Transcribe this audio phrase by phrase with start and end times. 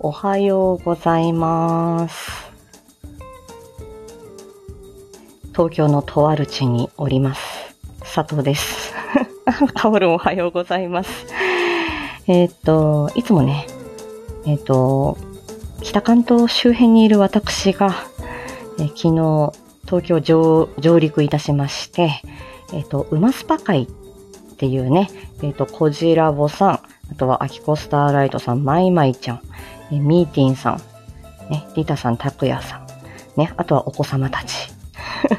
[0.00, 2.30] おはようございます。
[5.50, 7.74] 東京のとある地におります。
[8.14, 8.94] 佐藤です。
[9.74, 11.26] タオルおはようございます。
[12.28, 13.66] えーっと、いつもね、
[14.46, 15.18] えーっと、
[15.82, 17.92] 北関東周辺にいる私が、
[18.78, 19.52] えー昨日、
[19.84, 22.22] 東京上上陸いたしまして、
[22.72, 25.10] えーっと、馬スパ会っていうね、
[25.42, 29.40] えっと、こじらぼさん、あとはアキコスターライトさん、マイマイちゃん、
[29.90, 30.76] えミーティンさん、
[31.50, 32.86] ね、リタさん、タクヤさん、
[33.40, 34.68] ね、あとはお子様たち。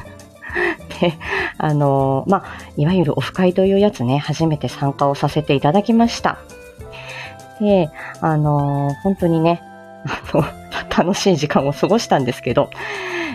[1.02, 1.14] で、
[1.58, 2.44] あのーまあ、
[2.76, 6.40] いわゆるオフ会というやつね、初めて参加をさせていただきました。
[7.60, 7.90] で、
[8.22, 9.62] あのー本当にね、
[10.06, 10.44] あの、
[10.90, 12.70] 楽しい時間を過ごしたんですけど、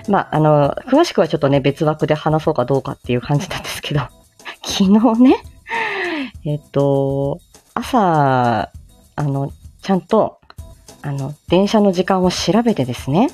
[0.09, 4.01] まあ、あの、詳しくはちょっとね、別枠で話そうかどうかっていう感じなんですけど、
[4.65, 5.37] 昨日ね、
[6.45, 7.41] えっと、
[7.75, 8.71] 朝、
[9.17, 10.41] あの、ちゃんと、
[11.05, 13.31] あの、電車の時間を調べてですね、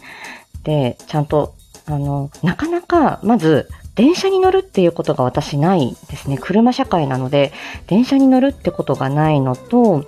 [0.65, 1.55] で、ちゃんと、
[1.87, 6.39] あの、なかなか、まず、電車に乗るっていうことが私ないですね。
[6.39, 7.53] 車社会なので、
[7.87, 10.05] 電車に乗るってことがないのと、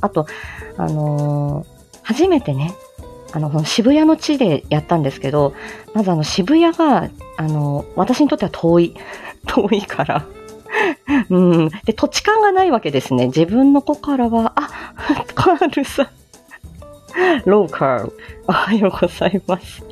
[0.00, 0.26] あと、
[0.76, 2.74] あのー初めてね、
[3.32, 5.54] あの、この渋谷の地でやったんですけど、
[5.94, 8.94] まずあの渋谷が、あの、私にとっては遠い。
[9.48, 10.26] 遠いから。
[11.30, 11.68] うん。
[11.84, 13.26] で、土地勘がないわけですね。
[13.26, 14.68] 自分の子からは、あ、
[15.34, 16.08] カールさん。
[17.44, 18.12] ローカル。
[18.46, 19.82] おはようございます。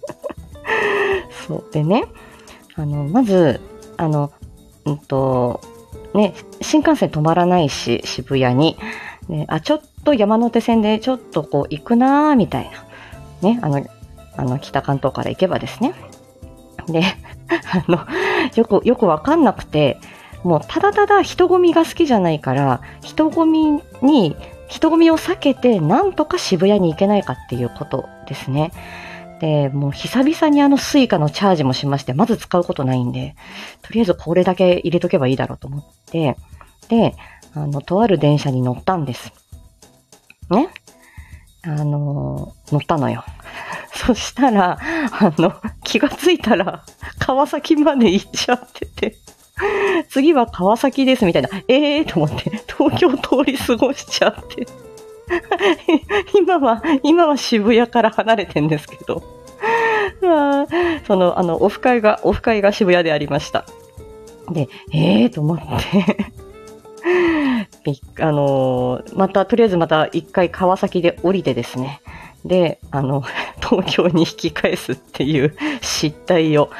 [1.46, 1.64] そう。
[1.72, 2.04] でね、
[2.74, 3.60] あの、まず、
[3.96, 4.32] あの、
[4.84, 5.60] うんと、
[6.14, 8.76] ね、新幹線止まらないし、渋谷に。
[9.28, 12.70] ね、あ、ちょっと山手線でちょっとこう行くなーみたい
[13.42, 13.48] な。
[13.48, 13.84] ね、あの、
[14.36, 15.94] あの、北関東から行けばですね。
[16.86, 17.02] で、
[17.50, 17.98] あの、
[18.54, 19.98] よく、よくわかんなくて、
[20.44, 24.36] もうただただ人混みが好きじゃないから、人混みに、
[24.68, 28.72] 人混みを避けて、なんとか渋谷に行けないかっていうことですね。
[29.40, 33.34] で、もう久々にあのスイカのチャージもしまして、まず使うことないんで、
[33.82, 36.36] とりあえずこれだけ入れとけばいいだろうと思って、
[36.88, 37.14] で、
[37.54, 39.32] あの、とある電車に乗ったんです。
[40.50, 40.68] ね？
[41.62, 43.24] あの、乗ったのよ。
[43.94, 44.78] そしたら、
[45.12, 46.84] あの、気がついたら、
[47.18, 49.16] 川崎まで行っちゃってて、
[50.08, 54.66] 次は川崎ですみたいな、ええー、と思って、東京通り過ごしちゃって、
[56.38, 59.22] 今は、今は渋谷から離れてんですけど、
[61.06, 63.64] その、あの、オフ会が、オフ会が渋谷でありました。
[64.50, 65.64] で、ええー、と思って、
[68.20, 72.00] あのーまた、とりあえずまた一回川崎で降りてですね。
[72.44, 73.22] で、あの、
[73.60, 76.70] 東京に引き返すっていう失態を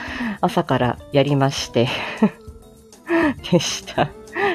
[0.40, 1.88] 朝からやりまして、
[3.50, 4.10] でした。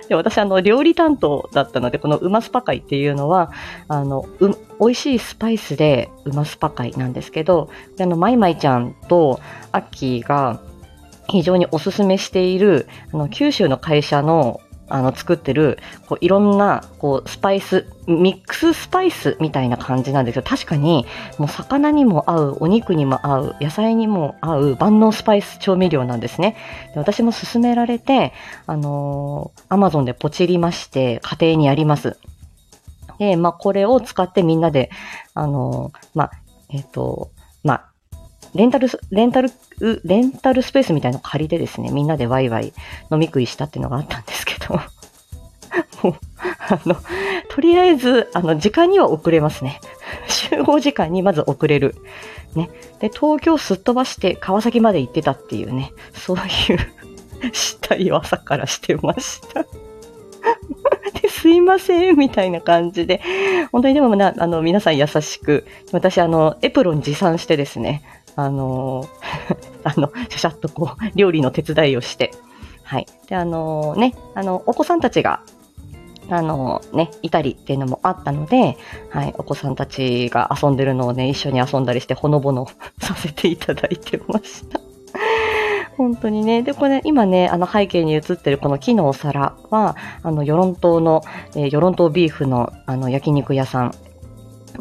[0.07, 3.51] で、私、あの、料理担当だったので、このうますぱ会っていうのは、
[3.87, 7.69] あの、う、美味しいスパイスでうますぱ会なんですけど、
[7.99, 9.39] あの、マイマイちゃんと
[9.71, 10.61] アッキーが
[11.27, 20.43] 非常におすすめしている、あの、九州の会社の、あの、作ってる、こう、いろんな、こう、スパイス、ミックススパイスみたいな感じなんですよ。
[20.45, 21.05] 確かに、
[21.37, 26.55] もう魚にも合う、お肉にも合う、野菜にも合う万能スパイス調味料なんですね。
[26.93, 28.33] で私も勧められて、
[28.67, 32.17] あのー、アマゾンでポチりまして、家庭にあります。
[33.19, 34.89] で、まあ、これを使ってみんなで、
[35.33, 36.31] あのーまあ、
[36.69, 37.31] えっ、と、
[37.63, 37.92] まあ、
[38.55, 39.51] レンタル、レンタル、
[40.03, 42.73] レンタルスペースみたいなの借りてですね、みんなでワイワイ
[43.11, 44.79] 飲み食いしたっていうのがあったんですけど、
[46.03, 46.15] もう、
[46.69, 46.95] あの、
[47.49, 49.79] とりあえず、あの、時間には遅れますね。
[50.27, 51.95] 集合時間にまず遅れる。
[52.55, 52.69] ね。
[52.99, 56.77] で、東京すっ飛ばして川崎まで行ってたっていうね、そういう
[57.53, 59.65] 失態を朝からしてました。
[61.21, 63.21] で、すいません、みたいな感じで、
[63.71, 68.03] 本当にでもな、あの、皆さん優しく、私、あの、エプロン持参してですね、
[68.35, 69.05] あの、
[69.83, 72.31] あの、しゃしゃっとこう、料理の手伝いをして、
[72.83, 73.05] はい。
[73.27, 75.41] で、あのね、あの、お子さんたちが、
[76.29, 78.77] あのね、いたりっていうのもあったので、
[79.09, 82.67] はい、お子さんたちが遊んでるのをね、一緒に遊んだりして、ほのぼの
[82.99, 84.79] させていただいてました。
[85.97, 86.63] 本当にね。
[86.63, 91.21] で、これ、今ね、あの背景に映ってるこの木のお皿は、あの、与論島の、
[91.55, 93.93] えー、与論島ビーフの、あの、焼肉屋さん、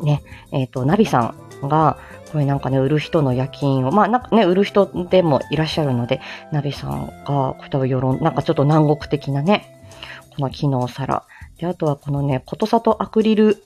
[0.03, 0.23] ね、
[0.53, 1.99] えっ、と、ナビさんが、
[2.32, 9.84] これなんかね、売る人の夜勤を、まあなんかね、売る人でもいらっしゃるので、ナビさんが、こういった世論、なんかちょっと南国的なね、
[10.31, 11.25] この木のお皿。
[11.58, 13.62] で、あとはこのね、ことさとアクリル、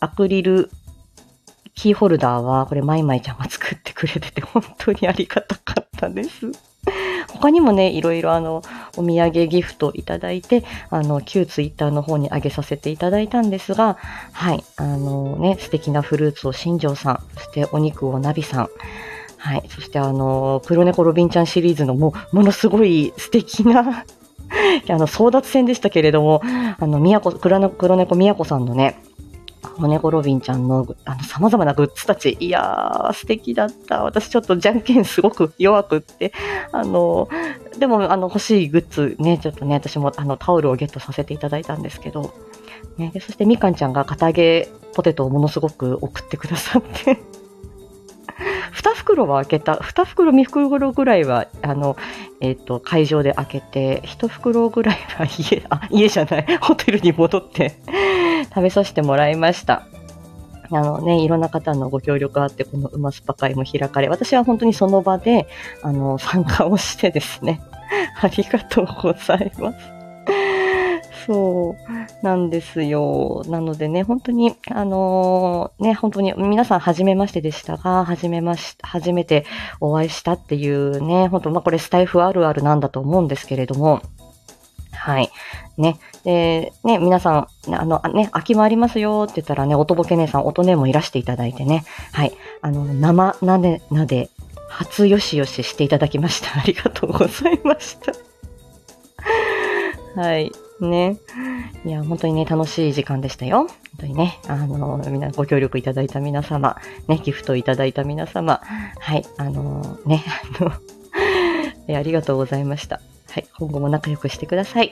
[0.00, 0.70] アクリル
[1.74, 6.50] キーホルダーは、これ、マイマイちゃんが作ってくれてて、本当にありがたかったです。
[7.40, 8.62] 他にもね、いろいろあの、
[8.96, 13.96] お土産ギフトいただいて、あの、旧ツイッターの方に上げさせていただいたんですが、
[14.32, 18.68] はい、あのね、素敵なフルーツを新庄さん、そしてお肉をナビさん、
[19.38, 19.62] はい。
[19.68, 24.04] そしてあの、黒猫ロビンちゃんシリーズのも、ものすごい素敵な
[24.90, 26.42] あの、争奪戦でしたけれども、
[26.78, 29.00] あの、宮古、黒猫、黒猫宮古さんのね、
[29.62, 34.02] 子猫ロビンちゃんの、あの、様々なグッズたち、いやー、素敵だった。
[34.02, 36.32] 私ちょっとじゃんけんすごく弱くって、
[36.72, 37.28] あの、
[37.78, 42.32] でも、あの、欲しいグッズね、ちょっとね、私も、あの、タオルをゲットさせていただいたんですけど、
[42.96, 47.18] ね、そしてみかんちゃんが片揚げポテトをものすごく送ってくださって
[48.74, 51.96] 2袋は開けた、2袋、3袋ぐらいは、あの、
[52.40, 57.76] えっ、ー、と、会場で開けて、1袋ぐらいは家、あ、家じゃない、ホテルに戻って
[58.48, 59.86] 食べさせてもらいました。
[60.70, 65.48] あのね、いろんな方のご協力があって、この馬スパ会も開かれ、私は本当にその場で、
[65.82, 67.60] あの、参加をしてですね、
[68.20, 69.98] ありがとうございます。
[71.26, 71.76] そ
[72.22, 73.42] うなんですよ。
[73.48, 79.44] なのでね、本当に、あのー、ね、本当に皆さん初めましてでしたが、初めまし、初めて
[79.78, 84.00] お会いしたっていうね、本当、まあこれスタイフあるあるなんだと思うんですけれども、
[84.98, 85.30] はい。
[85.76, 85.98] ね。
[86.24, 92.32] で、ね、皆さん、あの、ね、空きもありますよって言ったらね、音ボケ姉さん、音姉もいらしていただいてね、はい。
[92.60, 94.28] あの、生なで、なで、
[94.68, 96.58] 初よしよししていただきました。
[96.60, 98.12] ありがとうございました。
[100.20, 100.52] はい。
[100.80, 101.16] ね。
[101.84, 103.60] いや、本当にね、楽しい時間でしたよ。
[103.60, 103.68] 本
[104.00, 106.76] 当にね、あの、みんなご協力いただいた皆様、
[107.08, 108.60] ね、ギフトいただいた皆様、
[108.98, 110.24] はい、あの、ね、
[110.60, 110.72] あの、
[111.98, 113.00] ありがとうございました。
[113.38, 114.90] はい、今後も仲良くしてください。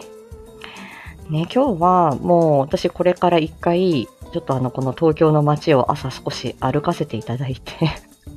[1.31, 7.72] ね、今日はもう私これから一回、ちょっとあの、この東京の街を朝少し歩かせていただいて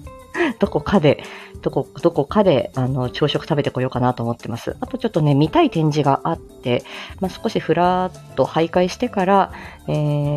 [0.57, 1.23] どこかで、
[1.61, 4.75] どこ、どこかで、あの、朝食食べてこようかなと思ってます。
[4.79, 6.83] あとちょっとね、見たい展示があって、
[7.19, 9.51] まあ、少しふらっと徘徊してから、
[9.87, 9.91] え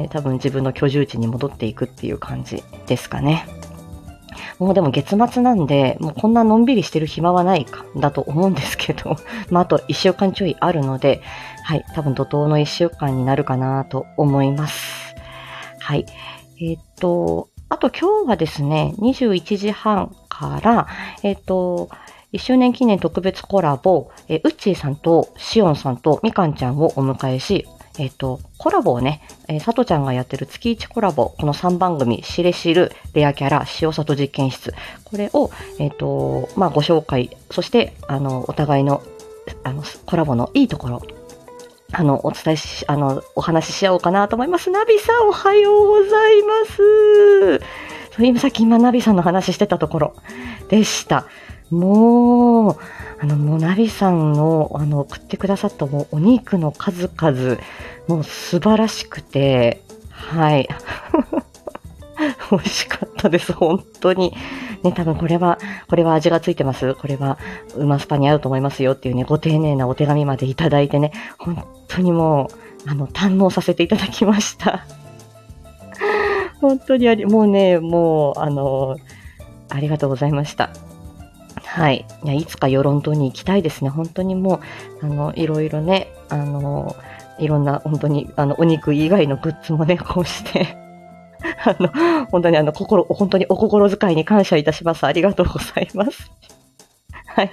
[0.04, 3.46] ー、多分自分の居住地に戻っていくっていう感じですかね。
[4.58, 9.17] もうでも月末なんで、もうこんなのんびりしてる暇はないか、だと思うんですけど、
[9.50, 11.23] まあ、あと1週間ちょいあるので、
[11.64, 15.14] はい、多分怒涛の1週間になるかなと思います。
[15.79, 16.06] はい。
[16.61, 20.87] えー、っと、あと今日はですね、21時半から、
[21.23, 21.88] えっ、と、
[22.32, 27.67] 1周年記念特別コラボ、えー、ウッチーさんとシオンさんとみかんちゃんをお迎えし、
[27.99, 34.73] えっ、と、コラボをね、えー、佐藤ちゃんがやってる月1コラボ、この3番組、しれしる、レアキャラ、塩里実験室、
[35.05, 39.03] これを、えっ、と、まあ、ご紹介、そして、あの、お互いの、
[39.65, 41.03] あの、コラボのいいところ、
[41.93, 44.71] あの、お伝えし、あの、お話しし合おうかなと思います。
[44.71, 47.59] ナビさん、おはようございます。
[48.17, 50.15] そう今さっき今、ナビさんの話してたところ
[50.69, 51.27] でした。
[51.72, 52.76] もう、
[53.20, 57.58] あの、もうナビさんの、あの、送ってくださったもうお肉の数々、
[58.08, 60.69] もう素晴らしくて、はい。
[62.50, 64.34] 美味しかったです、本当に。
[64.82, 65.58] ね、多分これは、
[65.88, 66.94] これは味がついてます。
[66.94, 67.38] これは、
[67.76, 72.50] うまスパに合うと思いますよっていうね、ご丁寧なお手紙までいただいてね、本当にも
[72.86, 74.84] う、あの、堪能させていただきました。
[76.60, 78.96] 本当にあり、もうね、もう、あの、
[79.70, 80.70] ありがとうございました。
[81.72, 82.05] はい。
[82.22, 83.88] いや、いつか与論島に行きたいですね。
[83.88, 84.60] 本当にも
[85.00, 86.94] う、あの、いろいろね、あの、
[87.38, 90.76] いろんな、本当に、あの、お肉以外のグッズもね、 こうして
[91.64, 95.06] あの、本当にあの、心、本当にお心遣いに感謝いたします。
[95.06, 96.31] ありがとうございます。
[97.24, 97.50] はい。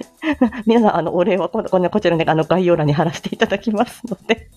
[0.66, 4.48] 皆さん、あの、お礼はこ、ここちらね、あの、概要欄に貼らせていただきますので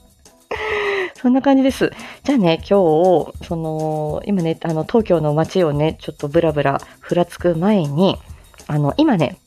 [1.15, 1.93] そんな感じです。
[2.25, 8.17] じゃあね、今日、その、今ね、あの、東京の街をね、ちょっとブラブラふらつく前に、
[8.67, 9.37] あの、今ね、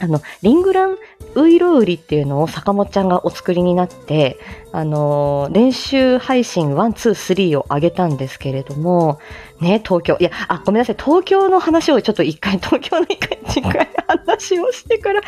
[0.00, 0.96] あの、リングラン
[1.34, 4.38] ウイロウリっていうのを坂本ちゃんがお作りになって、
[4.72, 9.18] あの練習配信1、2、3を上げたんですけれども、
[9.60, 15.20] ね、東京、いや、あ、ごめんなさい、東京の話をちょっと一回、 東京の一回、一回話をしてから、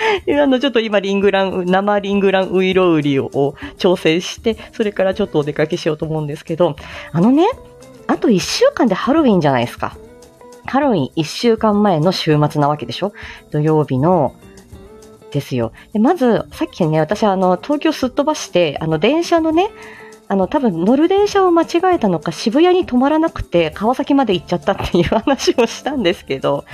[0.43, 6.77] あの、ちょっと今、リングラン、生リングランウイロウリを調整して、それからちょっとお出かけしようと思うんですけど、
[7.13, 7.49] あのね、
[8.09, 9.97] あと1週間でハロウィンじゃないですか。
[10.67, 13.13] ハロウィン1週間前の週末なわけでしょ
[13.51, 14.35] 土曜日の
[15.37, 15.73] ですよ。
[15.93, 19.69] でまず、さっきね、私あの、東京すっ飛ばして、あの、電車のね、
[20.29, 26.65] あの、多分乗る電車を間違えたのか、渋谷に止まらなくて、川崎まで行っちゃったっていう話をしたんですけど、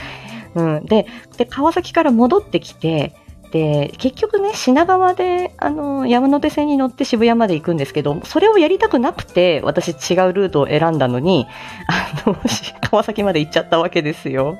[0.54, 0.84] うん。
[0.84, 3.14] で、で、川崎から戻ってきて、
[3.52, 11.46] で、結局ね、品川で、あの、山手線に乗って渋谷まで行くんですけど、それをやりたくなくて、私違うルートを選んだのに、
[11.86, 12.36] あの、
[12.90, 14.56] 川崎まで行っちゃったわけですよ。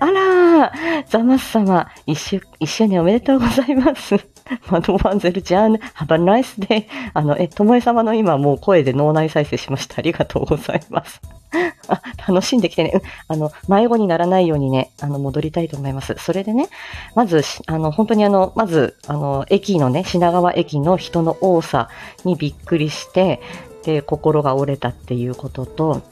[0.00, 0.72] あら
[1.08, 4.16] ザマス様、一周、一周年おめでとうございます。
[4.70, 9.96] マドワンゼルジャーン、ハバナイスで、あの、え、ともえ様の今もう声で脳内再生しました。
[9.98, 11.20] ありがとうございます。
[11.88, 13.02] あ、楽しんできてね。
[13.28, 16.14] あの、迷子にならないようにね、あの、戻りたいと思います。
[16.18, 16.68] それでね、
[17.14, 21.88] まず、あの、本当にあの、まず、あの、駅のね、品川駅の人の多さ
[22.24, 23.40] にびっくりして、
[23.82, 26.02] で、心が折れたっていうことと、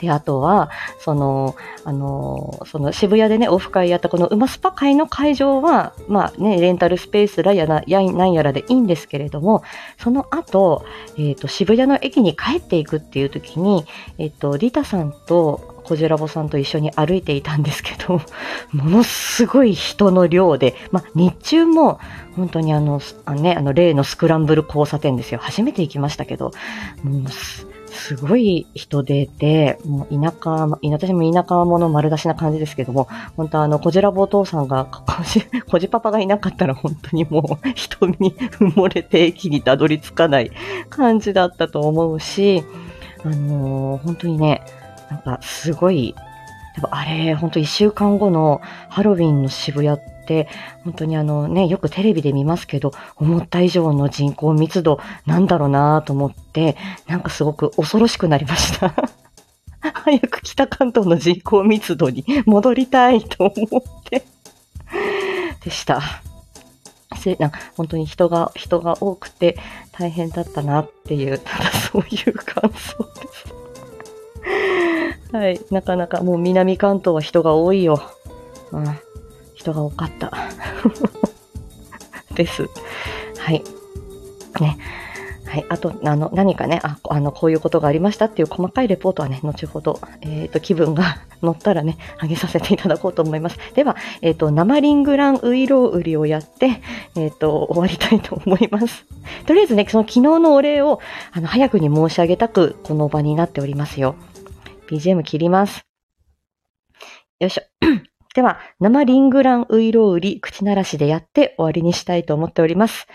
[0.00, 9.62] で、あとは、その、あの、その渋谷でね、オフ会やったこの馬スパ会の会場は、まあね、レンタルスペースらやな、やなんやらでいいんですけれども、
[9.98, 10.84] その後、
[11.16, 13.84] えっ、ー、と、渋谷の駅に帰っていくっていう時に、
[14.18, 18.20] えっ、ー、と、リタさんと、コジラボさんと一緒に歩いていたんですけど、
[18.72, 22.00] ものすごい人の量で、まあ、日中も
[22.36, 25.40] 本当にあの、あね、あの例のスクランブル交差点ですよ。
[25.42, 26.52] 初めて行きましたけど、
[27.02, 27.22] もう
[27.94, 40.50] すごい人出で、もう田舎、私も田舎者丸出しな感じですけども、本当あの、こじらぼお父さんが、こじ、 こじパパがいなかったら本当にもう人に埋もれて駅にたどり着かない
[40.90, 42.64] 感じだったと思うし、
[43.24, 44.62] あのー、本当にね、
[45.10, 46.14] なんかすごい、
[46.90, 50.13] あれ、本当一週間後のハロウィンの渋谷って、
[50.84, 56.76] 本当にあのね、よくテレビで見ますけど、思った以上の人口密度なんだろうなと思って、
[57.06, 58.94] なんかすごく恐ろしくなりました。
[59.80, 64.24] 早く北関東の人口密度に戻りたいと思って
[65.62, 66.00] でした。
[67.16, 69.56] せな本当に人が、人が多くて
[69.92, 73.54] 大変だったなっていう、ただそういう感想です。
[75.32, 75.60] はい。
[75.70, 78.00] なかなかもう南関東は人が多いよ。
[78.72, 78.84] うん。
[79.54, 80.32] 人が多かった。
[82.34, 82.68] です。
[83.38, 83.62] はい。
[84.60, 84.78] ね。
[85.54, 85.66] はい。
[85.68, 93.58] あと、あの、何かね、あ、あの、こういうことがありましたっていう細かいレポートはね、後ほど、えっ、ー、と、気分が 乗ったらね、上げさせていただこうと思います。
[93.74, 96.80] では、えっ、ー、と、生リングランウイロウ売りをやって、
[97.14, 99.06] えっ、ー、と、終わりたいと思います。
[99.46, 101.00] とりあえずね、その昨日のお礼を、
[101.32, 104.16] あの、早くに申し上げたく、この場になっておりますよ。
[104.88, 105.86] BGM 切ります。
[107.38, 107.62] よいしょ。
[108.34, 113.06] では、生リングランウイロウリ口ならしでやって終わりにしたいと思っております。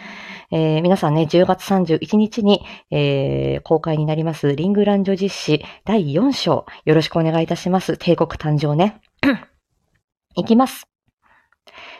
[0.49, 7.97] えー、皆さんね、10月31日に、えー、公開になりますリングラン女実史第4章、よろしくお願いいたします。
[7.97, 9.01] 帝国誕生ね。
[10.35, 10.87] いきます。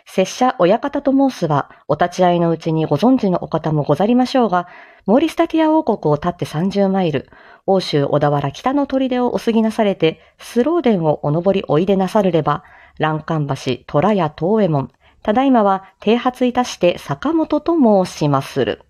[0.05, 4.69] 拙者親方と申すは、お立ち会いのうちにご存知のお方もござりましょうが、
[5.05, 7.29] モーリスタティア王国を立って30マイル、
[7.65, 12.63] 欧州小田原北の砦をお過ぎなされて、スローデンをお登りおいでなさるれば、
[12.99, 14.91] 欄干橋、虎屋東右衛門、
[15.23, 17.73] ただいまは停発いたして坂本と
[18.05, 18.81] 申しまする。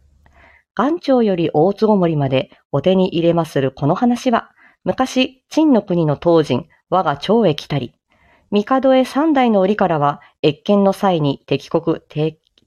[0.77, 4.49] 岩頂より大津ごもりまでお手に入れまするこの話は、
[4.83, 7.93] 昔、陳の国の当人、我が長へ来たり、
[8.51, 11.99] 帝へ三代の折からは、越見の際に敵国、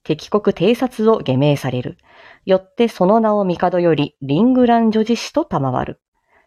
[0.04, 1.98] 敵国偵察を下命される。
[2.44, 6.00] よってその名を帝よりリングラン女子氏と賜る。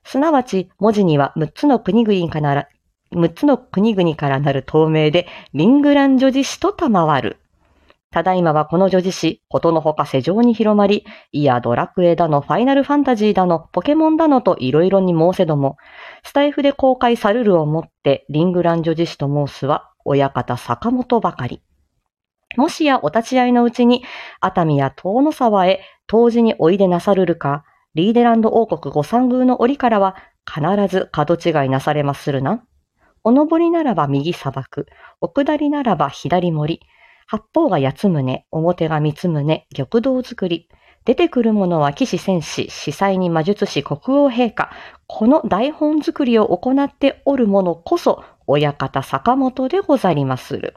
[0.04, 2.68] すなわち、文字には6つの国々から
[3.16, 7.38] 6つの国々からなる透明で、リングラン女子史と賜る。
[8.12, 15.76] ただいまはこの女子史、ことのほか世上に広まり、いやドラクエだの、ファイナルファンタジーだの、ポケモンだのといろいろに申せども、
[16.24, 21.62] スタイフで公開されるをもって、リングラン女子史と申すは、親方坂本ばかり。
[22.56, 24.04] もしやお立ち会いのうちに、
[24.40, 32.64] 熱海や遠野沢へ、当時においでなさるるか、リーデランド王国御三宮の折からは、必ず角違いなされまするな。
[33.28, 34.86] お登りならば右砂漠、
[35.20, 36.80] お下りならば左森、
[37.26, 40.70] 八方が八つ胸、表が三つ胸、玉堂作り。
[41.06, 44.70] 出てくるものは騎士戦士、司祭に魔術師国王陛下。
[45.08, 50.76] この台本作りを行っておるものこそ、親方坂本でござりまする。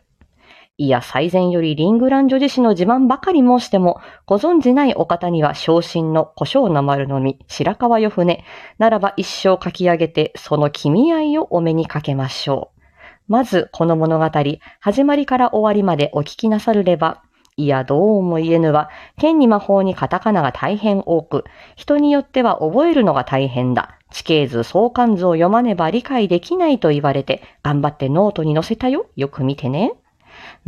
[0.81, 8.45] いや、最前よりリングラン女子史の自慢ばかり申しても、ご存じないお方には昇進の胡椒の丸のみ、白川よ船、
[8.79, 12.81] ならば一生書き上げて、その君合いをお目にかけましょう。
[13.27, 14.31] まず、この物語、
[14.79, 17.25] 始まりから終わりまでお聞きなさるれば、
[17.57, 21.43] いや、どうも言えぬは、剣に魔法にカタカナが大変多く、
[21.75, 23.99] 人によっては覚えるのが大変だ。
[24.13, 29.07] 地形図、相関図を読まねば理解できないと言われて、頑張ってノートに載せたよ。
[29.17, 29.95] よく見てね。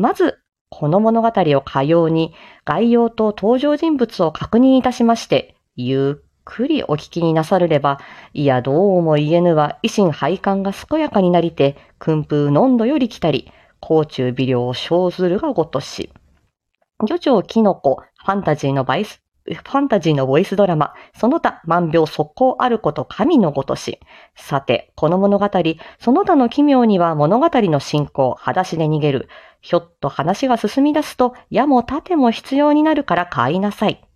[0.00, 0.38] まず、
[0.70, 2.32] この物語をかように
[2.64, 8.00] 概要と登場人物を確認いたしまして、ゆっくりお聞きになさるれば、
[8.32, 16.10] いやどうも言えぬは維新配管が健やかになりて、訓風のんどより来たり、甲虫微量を生ずるがごとし。
[17.06, 23.98] 漁長キノコ、ファンタジーのバイス、ファンタジーのボイスドラマ、その他万病速攻あること神のごとし。
[24.36, 25.48] さて、この物語、
[25.98, 29.28] その他の奇妙には物語の進行、裸足で逃げる。
[29.60, 34.09] ひょっと話が進み出すと、矢も盾も必要になるから買いなさい。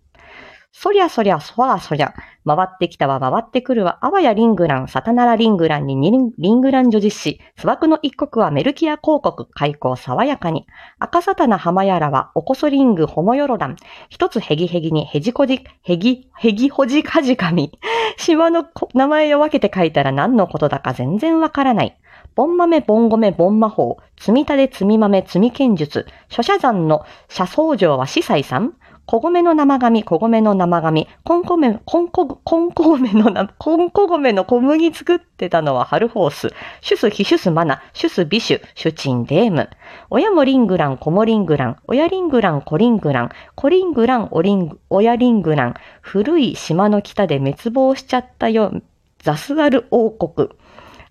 [0.77, 2.13] そりゃそりゃ、そらそりゃ、
[2.45, 5.95] 回ってきたわ、回ってくるわ、あわやリングラン、サタナラリングランに
[6.37, 10.67] リングラン女実施、砂漠の一国はメルキア広告、開口爽やかに、
[10.99, 13.77] 赤サタナ浜やらは、おこそリング、ホモヨロダン、
[14.09, 17.79] 一つヘギヘギにヘジコジ、ヘギ、ヘギホジカジカミ、
[18.17, 21.97] 島の名前を分けて書いたら何のことだか全然わからない。
[22.35, 28.73] ボン豆、ボン米、ボン魔法、積み立て、積み豆、積み剣術、諸社山の社僧城は司祭さん。
[29.07, 36.49] 小米の生紙、小米の生紙、コンコメ、コンコ、コンコ米の、コンコ米の小麦作ってたのはハルホース、
[36.81, 39.69] シュス、ヒシュス、マナ、シュス、ビシュ、シュチン、デーム。
[40.09, 48.71] 親もリングラン、子もリングラン、親リングラン、コリングラン、コリングラン、おリング、親リングラン、古い島の北で滅亡しちゃったよ、
[49.19, 50.49] ザスガル王国。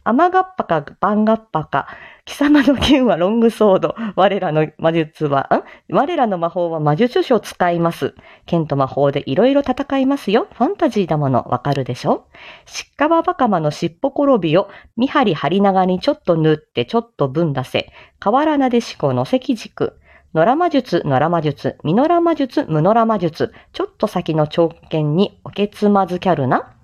[0.07, 1.87] アマガッパかバンガッパか、
[2.27, 3.95] 貴様の剣はロングソード。
[4.17, 5.95] 我らの魔術は、ん？
[5.95, 8.15] 我らの魔法は魔術書を使います。
[8.47, 10.49] 剣と魔法でいろいろ戦いますよ。
[10.53, 12.27] ファンタジーだもの、わかるでしょ？
[12.65, 17.93] しっかばばかまの尻尾転びを、見張り張り長にちょっと縫ってちょっと分出せ。
[18.21, 19.99] 河原なでしこの関軸。
[20.33, 26.75] 野良魔術、野良魔術、ミノラ魔術、ムノラ魔術、ちょっと先の長剣におけつまずキャルな。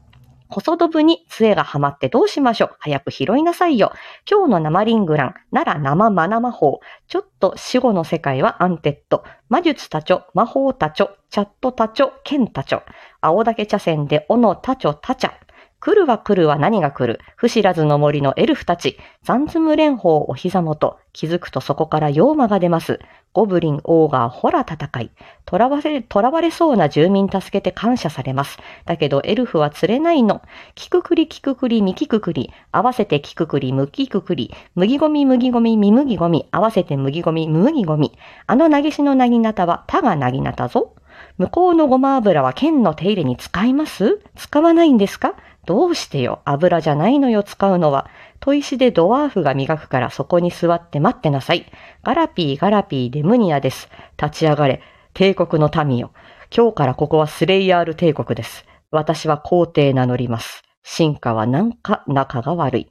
[0.51, 3.93] 細ドブに杖がはまってどうしましょう早く拾いなさいよ。
[4.29, 6.81] 今日の生リングラン、なら生マナ魔法。
[7.07, 9.23] ちょっと死後の世界はアンテッド。
[9.49, 12.83] 魔術たちょ、魔法たちょ、チャットたちょ、剣たちょ。
[13.21, 15.35] 青竹茶筅で斧たちょたちゃ。
[15.81, 17.21] 来るは来るは何が来る？
[17.37, 18.99] 不知らずの森のエルフたち。
[19.23, 20.99] 残積連邦お膝元。
[21.15, 23.01] 気づくとそこから妖魔が出ます。
[23.33, 25.11] ゴブリン、オーガー、ホラ戦い。
[25.51, 28.59] 囚われ、囚われそうな住民助けて感謝されます。
[28.85, 30.43] だけどエルフは釣れないの。
[30.75, 32.53] キククリ、キククリ、ミキククリ。
[32.73, 34.53] 合わせてキククリ、ムキククリ。
[34.75, 36.47] 麦ゴミ、麦ゴミ、ミ麦ゴミ。
[36.51, 38.13] 合わせて麦ゴミ、麦ゴミ。
[38.47, 40.95] あの投げしのなぎなたは、たがなぎなたぞ。
[41.39, 44.21] 向こうのごま油は剣の手入れに使います？
[44.37, 45.35] 使わないんですか？
[45.71, 48.11] どうしてよ、油じゃないのよ、使うのは。
[48.41, 51.71] 砥石でドワーフが磨くからそこに座って待ってなさい。
[52.03, 53.89] ガラピー、ガラピー、デムニアです。
[54.21, 54.83] 立ち上がれ。
[55.15, 56.11] 帝国の民よ。
[56.53, 58.67] 今日からここはスレイヤール帝国です。
[58.91, 60.65] 私は皇帝名乗ります。
[60.83, 62.91] 進化はなんか仲が悪い。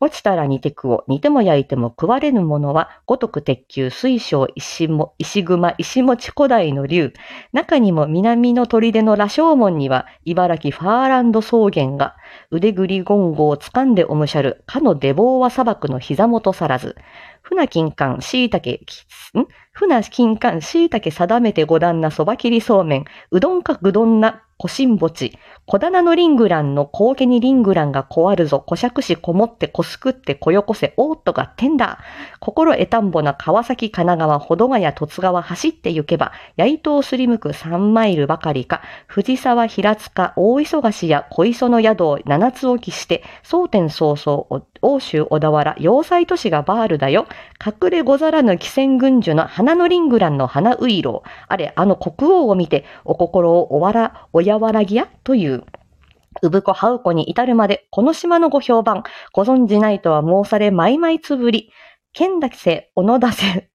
[0.00, 7.12] 落ちたら煮てくを、煮ても焼いても食われぬものは、五徳鉄球、水晶、石も、石熊、石持古代の竜。
[7.52, 12.14] 中にも南の砦の羅生門には、茨城ファーランド草原が、
[12.52, 16.94] 腕ぐりゴンゴを掴んでおむしゃる、かのデボーワ砂漠の膝元さらず。
[17.48, 18.78] 船金柑、椎茸、
[19.40, 19.46] ん？
[19.72, 32.00] 船金柑、椎茸定めて五段なそば切りそうめん、うどんかぐどんな、小新墓地、小棚のリングランの高家にリングランがこわるぞ、小尺しこもってこすくってこよこせ、おーっとがってんだ。
[32.40, 47.26] 心得たんぼな川崎、神奈川、保土ヶ谷、十津川走って行けば、八糸をすりむく三マイルばかりか、藤沢、平塚、大忙しや小磯の宿を七つ置きして、蒼天早々、欧州小田原、要塞都市がバールだよ。
[47.64, 51.22] 隠れござらぬ汽船軍需の花のリングランの花ういろ。
[51.48, 55.64] あれ、あの国王を見て、お心をおわら、おやわらぎやという。
[56.42, 61.72] うぶこはうこに至るまで、この島のご評判、ご存じないとは申され、まいまいつぶり。
[62.12, 63.68] 剣だきせ、おのだせ、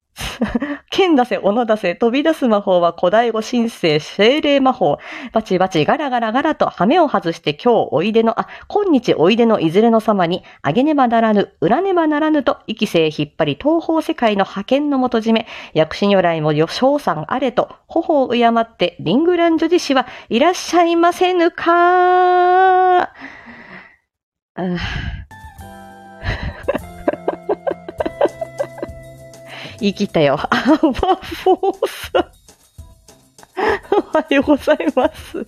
[0.90, 5.00] 剣出せ、斧出せ、飛び出す魔法は古代語神聖、精霊魔法。
[5.32, 23.02] バチバチガラガラガラと羽目を外して今日おいでの、あ、今日おいでのいずれの様に、あげねばならぬ、裏ねばならぬと、生き生引っ張り東方世界の派遣の元締め、薬師如来もよ、翔さんあれと、頬を敬って、リングラン女子氏はいらっしゃいませぬか。
[23.04, 23.12] あ
[29.80, 30.40] 言い切ったよ。
[30.50, 32.12] アーバフォース。
[33.92, 35.46] おはようございます。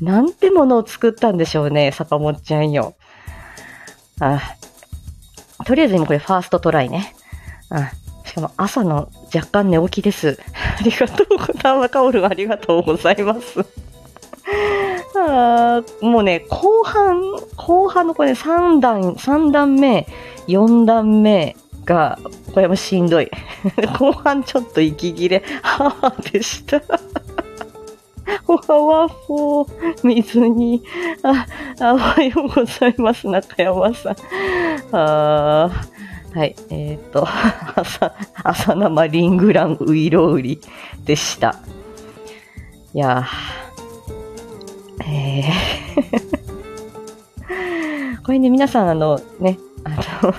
[0.00, 2.94] なんてものを作ったんでしょうね、サパモッちゃんよ。
[4.20, 4.40] あ
[5.64, 7.14] とりあえず今これファーストトライね。
[7.70, 7.92] あ
[8.24, 10.38] しかも朝の若干寝起きです。
[10.78, 11.88] ありがとうございます。
[11.90, 13.60] カオルありがとうございます。
[15.14, 17.22] あもうね、後半、
[17.56, 20.06] 後半のこれ3段、3段目、
[20.48, 22.18] 4段目、が、
[22.52, 23.30] これもしんどい。
[23.98, 26.80] 後半ちょっと息切れ、はぁでした。
[28.46, 30.82] おはわほー、水に、
[31.22, 31.46] あ、
[31.94, 34.16] おはようございます、中山さん。
[34.92, 35.70] あ
[36.34, 36.56] はい。
[36.70, 37.26] えっ、ー、と、
[37.76, 40.60] 朝、朝生リングランウイロウリ
[41.04, 41.56] でした。
[42.94, 43.26] いや
[45.06, 45.52] えー
[48.24, 49.90] これね、皆さん、あの、ね、あ
[50.24, 50.34] の、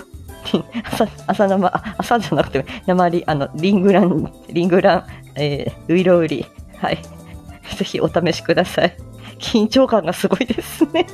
[0.93, 6.45] 朝、朝生、朝じゃなくて、生り、あの、リングラン、リングラン、えー、ウイロウリ、
[6.77, 6.99] はい。
[7.75, 8.95] ぜひお試しください。
[9.39, 11.05] 緊張感がすごいですね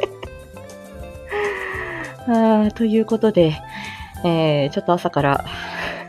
[2.27, 3.57] あということで、
[4.23, 5.45] えー、ちょっと朝から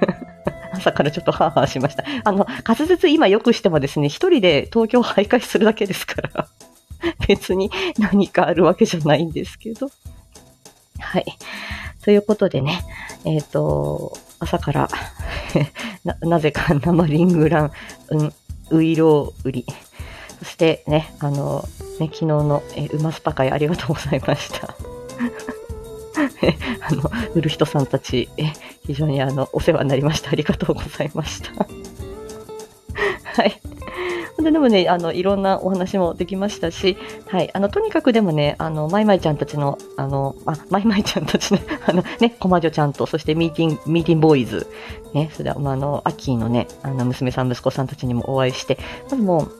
[0.73, 2.05] 朝からちょっとハーハーしました。
[2.25, 6.49] あの、滑舌今よくしてもですね、一人で東京徘徊するだけですから
[7.27, 9.91] 別に何かあるわけじゃないんですけど。
[10.99, 11.25] はい。
[12.03, 12.83] ということでね、
[13.25, 14.89] えっ、ー、と、朝から
[16.05, 17.73] な、なぜか 生リングラン、
[18.11, 18.33] うん、
[18.71, 19.67] ウイロウリ。
[20.39, 24.75] そしてね、あの、ね、昨日の、えー、馬スパ会ありがとうございました。
[26.81, 28.45] あの、売る人さんたち、え、
[28.87, 30.31] 非常にあの、お世話になりました。
[30.31, 31.51] ありがとうございました。
[34.41, 34.45] い。
[34.45, 37.51] ででもね、あの、いろんなお話もできましたし、はい。
[37.55, 44.67] あの、とにかくでもね、あの、マイマイちゃんたちの、あの、あ、マイマイちゃんたちの、 あの、ね、コマジョちゃんと、そしてミーティング、ミーティンボーイズ、
[45.15, 48.79] ね、それは、まあ、あの、アッキーのね、あの、娘さん、息子さんたちにもお会いして、
[49.11, 49.53] まずもう、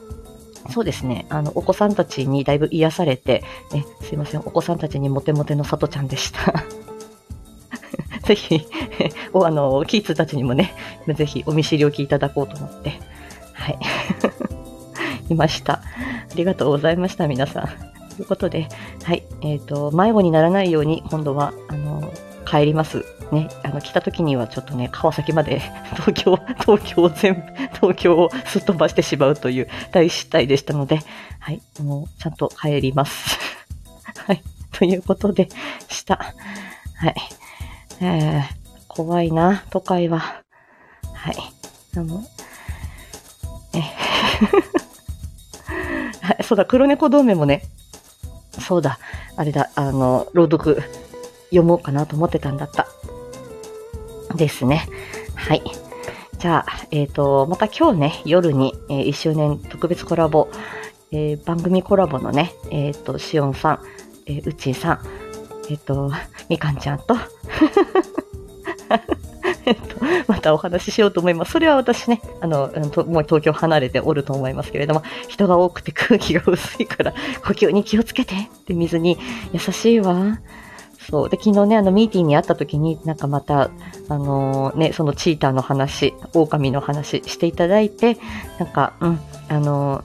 [0.71, 1.25] そうですね。
[1.29, 6.53] あの、お子さんたちにだいぶ癒されて、えすいません、お子さんたちにモテモテのさとちゃんでした。
[8.23, 8.67] ぜひ、
[9.33, 10.73] お、あの、キッズたちにもね、
[11.07, 12.99] ぜひお見知りおきいただこうと思って、
[13.53, 13.79] はい。
[15.31, 15.73] いました。
[15.73, 15.81] あ
[16.35, 17.67] りがとうございました、皆さん。
[18.15, 18.67] ということで、
[19.03, 19.23] はい。
[19.41, 22.11] えっ、ー、と、迷子にならないように、今度は、あの、
[22.45, 23.05] 帰ります。
[23.31, 25.61] ね、あの、来た時にはちょっとね、川崎まで、
[25.95, 27.41] 東京、東京全部、
[27.75, 30.99] 東京をすっ飛ばしてしまうという大失態でしたので、
[31.39, 33.39] はい、もう、ちゃんと帰ります。
[34.27, 35.47] はい、ということで
[35.87, 36.33] した。
[36.97, 37.15] はい。
[38.01, 38.43] えー、
[38.87, 40.41] 怖いな、都会は。
[41.13, 41.35] はい。
[41.95, 42.23] あの、
[43.73, 43.81] え、
[46.43, 47.63] そうだ、黒猫同盟もね、
[48.59, 48.99] そうだ、
[49.35, 50.81] あれだ、あの、朗読
[51.45, 52.87] 読もうかなと思ってたんだった。
[54.35, 54.87] ですね。
[55.35, 55.61] はい。
[56.37, 60.49] じゃあ、えっ、ー、と、また今日ね、夜に、えー、1周年特別コラボ、
[61.11, 63.79] えー、番組コラボのね、えっ、と、しおんさん、
[64.25, 64.99] えー、うちんさん、
[65.69, 66.11] えっ、と、
[66.49, 67.15] みかんちゃんと、
[70.27, 71.51] またお話ししようと思います。
[71.51, 72.69] それは私ね、あの、
[73.07, 79.17] もう東京離れておると思いますけれども、人が多くて空気が薄いから、 呼吸に気をつけてって水に
[79.53, 80.39] 優しいわ。
[81.09, 81.29] そう。
[81.29, 83.71] で、昨日ね、あの、ミーティングに会った時に、なんかまた、
[84.07, 88.17] あのー、ね、そのチーターの話、狼の話していただいて、
[88.59, 89.19] なんか、うん、
[89.49, 90.03] あの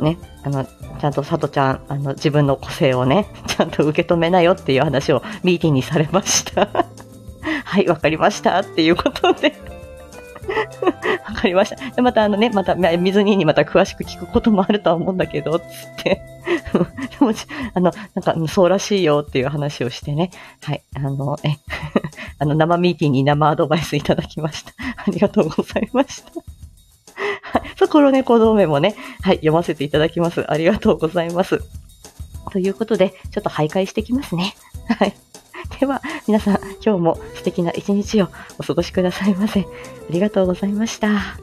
[0.00, 6.86] ー、ね、あの、ちゃんと佐藤ちゃん、あの、自分の個性をね、ちゃんと受け止めなよっていう話をミーティングにされました。
[7.64, 8.60] はい、わかりました。
[8.60, 9.54] っていうことで
[11.26, 11.90] わかりました。
[11.90, 15.66] で、またあのね、また、水ににまた詳しく聞くこともあるとは思うんだけど、つっ
[16.02, 16.22] て。
[16.72, 16.78] で
[17.24, 17.32] も、
[17.74, 20.30] あの、なんか、そうらしいよっていう話をしてね。
[20.62, 20.82] はい。
[20.96, 21.56] あの、え、
[22.38, 24.72] あの、生ミーティングに生アドバイスいただきました。
[24.96, 26.30] ありがとうございました。
[27.58, 27.70] はい。
[27.76, 30.50] そこのね、行動名もね、はい、読ませていただきます。
[30.50, 31.60] ありがとうございます。
[32.50, 34.54] ということで、ちょっと徘徊してきますね。
[34.98, 35.14] はい。
[35.78, 38.28] では、皆さん、今日も素敵な一日を
[38.58, 39.60] お過ごしくださいませ。
[39.60, 39.64] あ
[40.10, 41.38] りがとうございました。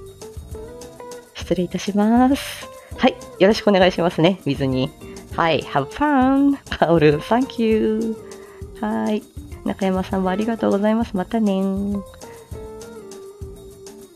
[1.33, 2.67] 失礼いたします。
[2.97, 3.15] はい。
[3.39, 4.39] よろしくお願いしますね。
[4.45, 4.91] 水に。
[5.35, 5.61] はい。
[5.61, 6.57] have fun!
[6.77, 8.15] カオル、thank you!
[8.81, 9.23] はい。
[9.65, 11.15] 中山さんもありがとうございます。
[11.15, 11.61] またね